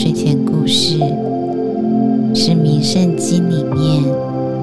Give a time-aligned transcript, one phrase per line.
[0.00, 0.96] 睡前故事，
[2.32, 4.04] 是《名圣经》里面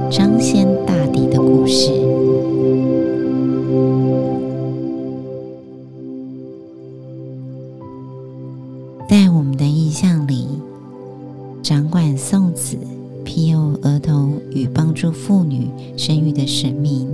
[0.10, 1.92] 彰显大地的故事。
[9.10, 10.48] 在我们的印象里，
[11.62, 12.78] 掌管送子、
[13.26, 17.10] 庇佑儿童与帮助妇女生育的神明，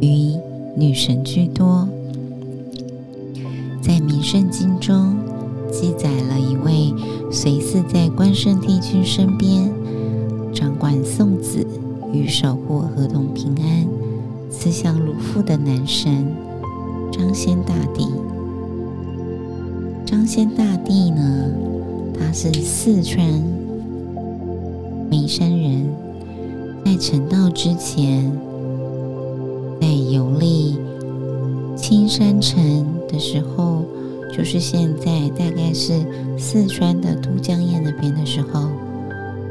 [0.00, 0.36] 与
[0.76, 1.88] 女神居多。
[3.82, 5.12] 在《名圣经》中。
[5.72, 6.94] 记载了一位
[7.30, 9.72] 随侍在关圣帝君身边，
[10.52, 11.66] 掌管送子
[12.12, 13.86] 与守护儿童平安、
[14.50, 16.26] 慈祥如父的男神
[17.10, 18.06] 张仙大帝。
[20.04, 21.50] 张仙大帝呢，
[22.18, 23.26] 他是四川
[25.10, 25.88] 眉山人，
[26.84, 28.30] 在成道之前，
[29.80, 30.76] 在游历
[31.74, 32.62] 青山城
[33.08, 33.82] 的时候。
[34.32, 35.92] 就是现在，大概是
[36.38, 38.70] 四川的都江堰那边的时候，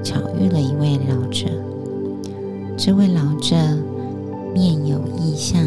[0.03, 1.45] 巧遇了一位老者。
[2.75, 3.55] 这位老者
[4.55, 5.61] 面有异象，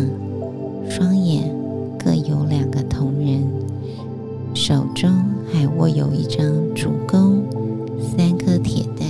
[0.90, 1.48] 双眼
[1.96, 3.46] 各有两个瞳仁，
[4.52, 5.08] 手中
[5.52, 7.40] 还握有一张竹弓、
[8.00, 9.08] 三颗铁蛋。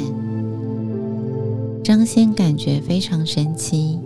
[1.82, 3.98] 张先感觉非常神奇，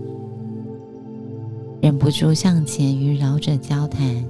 [1.80, 4.24] 忍不住向前与老者交谈。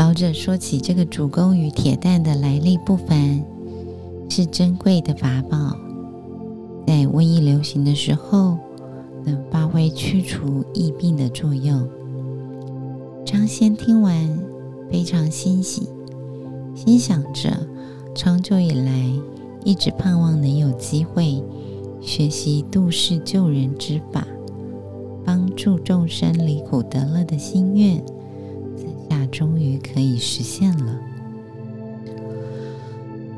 [0.00, 3.44] 老者说起这个主公与铁蛋的来历不凡，
[4.30, 5.76] 是珍贵的法宝，
[6.86, 8.56] 在瘟疫流行的时候
[9.26, 11.86] 能发挥驱除疫病的作用。
[13.26, 14.42] 张先听完
[14.90, 15.86] 非常欣喜，
[16.74, 17.50] 心想着
[18.14, 19.12] 长久以来
[19.66, 21.44] 一直盼望能有机会
[22.00, 24.26] 学习度世救人之法，
[25.26, 28.02] 帮助众生离苦得乐的心愿。
[29.30, 30.98] 终于可以实现了。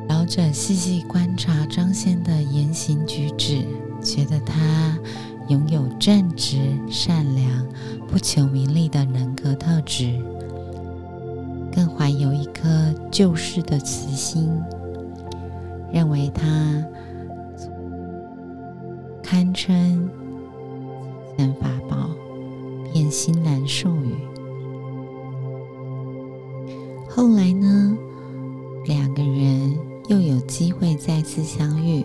[0.08, 3.64] 老者细细观察张先的言行举止，
[4.02, 4.98] 觉得他
[5.48, 6.58] 拥有正直、
[6.88, 7.66] 善良、
[8.08, 10.18] 不求名利的人格特质，
[11.74, 14.50] 更怀有一颗救世的慈心，
[15.92, 16.84] 认为他
[19.22, 20.08] 堪称
[21.36, 22.10] 神法宝，
[22.92, 24.14] 便欣然授予。
[27.14, 27.94] 后来呢，
[28.86, 29.78] 两个人
[30.08, 32.02] 又有机会再次相遇。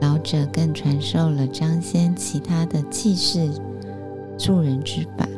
[0.00, 3.48] 老者更传授了张先其他的济世
[4.36, 5.28] 助人之法。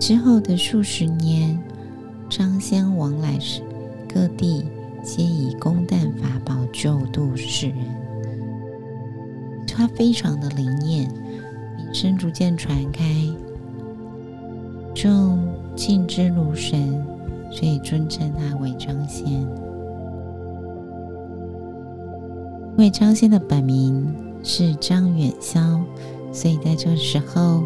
[0.00, 1.62] 之后的数十年，
[2.30, 3.60] 张先往来时
[4.08, 4.64] 各地，
[5.02, 7.76] 皆以公旦法宝救度世人。
[9.66, 11.06] 他非常的灵验，
[11.76, 13.04] 名声逐渐传开，
[14.94, 15.53] 众。
[15.76, 17.04] 敬之如神，
[17.50, 19.32] 所以尊称他为张仙。
[22.76, 25.80] 因为张仙的本名是张远霄，
[26.32, 27.62] 所以在这时候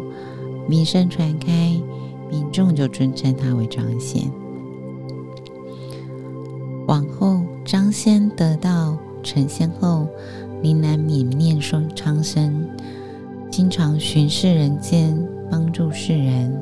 [0.67, 1.75] 名声传开，
[2.29, 4.23] 民众就尊称他为张仙。
[6.87, 10.07] 往后，张仙得到成仙后，
[10.61, 12.67] 临难泯念说长生，
[13.51, 15.17] 经常巡视人间，
[15.49, 16.55] 帮助世人。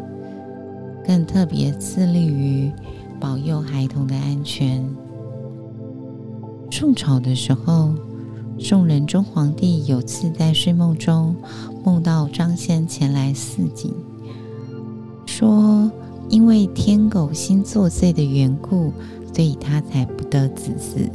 [1.08, 2.70] 更特别致力于
[3.18, 4.86] 保佑孩童的安全。
[6.70, 7.96] 宋朝的时候，
[8.60, 11.34] 宋仁宗皇帝有次在睡梦中
[11.86, 13.94] 梦到张先前来示警，
[15.26, 15.90] 说
[16.28, 18.92] 因为天狗星作祟的缘故，
[19.34, 21.10] 所以他才不得子嗣，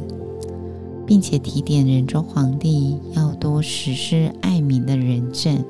[1.05, 5.63] 并且提点仁宗皇帝要多实施爱民的仁政，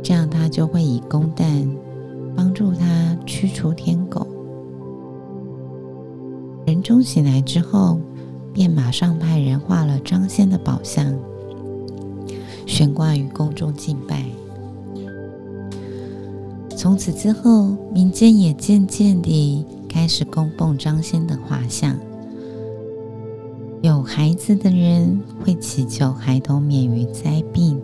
[0.00, 1.68] 这样他就会以公旦。
[2.38, 4.24] 帮助他驱除天狗。
[6.64, 7.98] 仁宗醒来之后，
[8.54, 11.12] 便马上派人画了张仙的宝像，
[12.64, 14.24] 悬挂于宫中敬拜。
[16.76, 21.98] 从此之后，民间也渐渐地开始供奉张仙的画像。
[23.82, 27.82] 有孩子的人会祈求孩童免于灾病，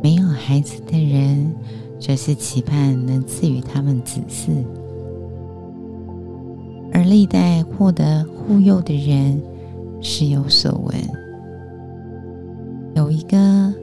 [0.00, 1.52] 没有孩子的人。
[2.00, 4.64] 这是期盼能赐予他们子嗣，
[6.92, 9.42] 而历代获得护佑的人
[10.00, 10.94] 是有所闻。
[12.94, 13.74] 有一个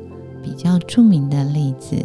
[0.42, 1.98] 比较著名的例子，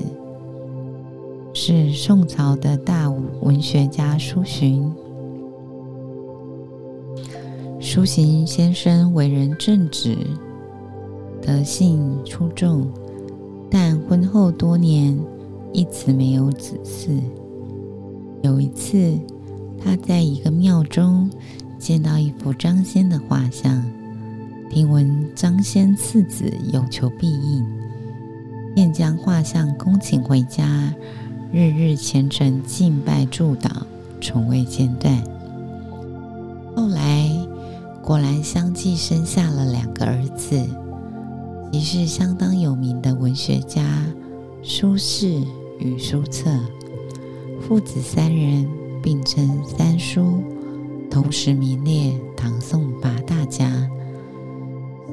[1.54, 3.08] 是宋朝的大
[3.40, 4.92] 文学家苏洵。
[7.80, 10.16] 苏洵先生为人正直，
[11.40, 12.86] 德性出众，
[13.70, 15.16] 但婚后多年。
[15.72, 17.20] 一直没有子嗣。
[18.42, 19.18] 有一次，
[19.82, 21.30] 他在一个庙中
[21.78, 23.84] 见到一幅张仙的画像，
[24.70, 27.64] 听闻张仙次子有求必应，
[28.74, 30.94] 便将画像恭请回家，
[31.52, 33.70] 日日虔诚敬拜祝祷，
[34.20, 35.22] 从未间断。
[36.74, 37.30] 后来
[38.02, 40.58] 果然相继生下了两个儿子，
[41.70, 44.02] 即是相当有名的文学家
[44.62, 45.46] 苏轼
[45.78, 46.50] 与苏辙。
[47.60, 48.68] 父子三人
[49.02, 50.42] 并称三苏，
[51.10, 53.88] 同时名列唐宋八大家。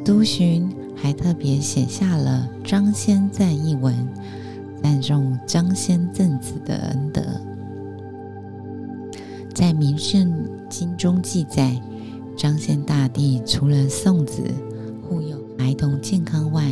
[0.05, 3.94] 苏洵还特别写下了《张先赞》一文，
[4.81, 7.21] 赞颂张先赠子的恩德。
[9.53, 10.33] 在《明圣
[10.69, 11.79] 经》中记载，
[12.38, 14.43] 张先大帝除了送子
[15.07, 16.66] 护佑孩童健康外，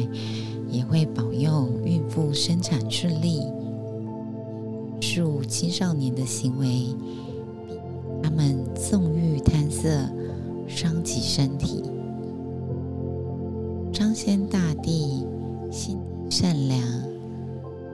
[16.45, 16.79] 善良，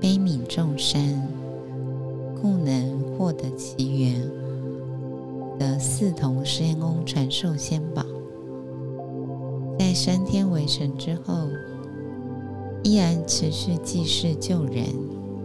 [0.02, 1.02] 悲悯众生，
[2.42, 4.30] 故能获得其缘，
[5.58, 8.04] 得四同仙翁传授仙宝。
[9.80, 11.48] 在升天为神之后，
[12.84, 14.84] 依然持续济世救人。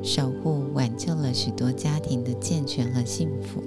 [0.02, 3.62] 守护挽救了许多家庭的健全和幸福。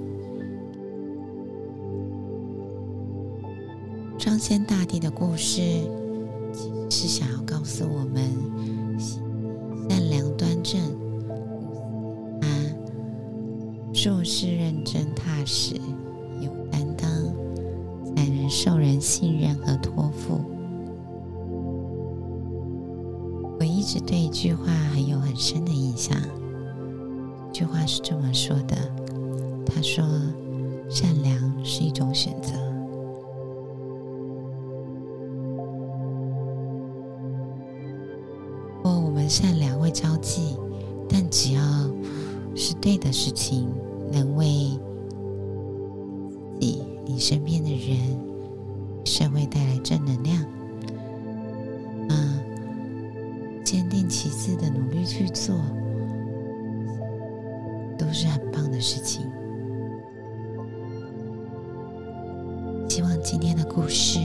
[4.17, 5.61] 张仙大帝的故事，
[6.89, 8.29] 是想要告诉我们：
[14.01, 15.75] 做事认真踏实，
[16.39, 17.11] 有担当，
[18.15, 20.39] 才能受人信任和托付。
[23.59, 26.17] 我一直对一句话很有很深的印象。
[27.51, 28.77] 这句话是这么说的
[29.67, 30.01] ：“他说，
[30.89, 32.53] 善良是一种选择。
[38.77, 40.55] 如果我们善良会交际，
[41.09, 41.61] 但只要
[42.55, 43.69] 是对的事情，
[44.11, 44.45] 能为
[46.59, 47.97] 你、你身边的人、
[49.05, 50.45] 社会带来正能量，
[52.09, 52.39] 嗯，
[53.63, 55.55] 坚定其次的努力去做，
[57.97, 59.25] 都是很棒的事情。
[62.87, 64.19] 希望今天的故事，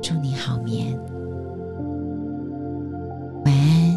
[0.00, 0.96] 祝你好眠，
[3.44, 3.93] 晚安。